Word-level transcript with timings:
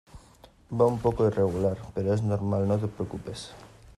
va 0.79 0.87
un 0.93 0.97
poco 1.03 1.27
irregular, 1.31 1.75
pero 1.97 2.11
es 2.15 2.23
normal. 2.31 2.67
no 2.71 2.79
te 2.87 2.93
preocupes. 2.97 3.49